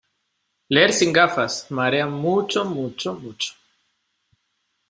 [0.67, 3.53] ¡leer sin gafas!¡ marea mucho mucho mucho!